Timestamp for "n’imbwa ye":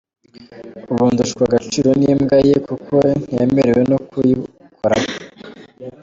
1.99-2.55